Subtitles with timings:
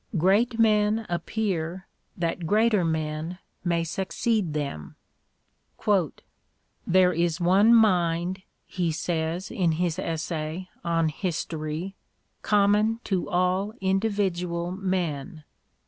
[0.17, 1.85] Great men appear
[2.17, 4.95] that greater men may succeed them.
[6.87, 11.95] There is one mind [he says in his essay on" History"]
[12.41, 15.43] common to all individual men.